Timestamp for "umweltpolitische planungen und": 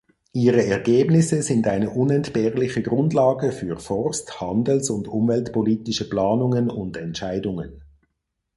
5.07-6.97